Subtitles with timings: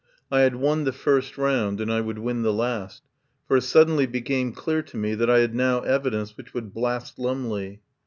[0.31, 3.03] I had won the first round, and I would win the last,
[3.47, 7.19] for it suddenly became clear to me that I had now evidence which would blast
[7.19, 7.81] Lumley.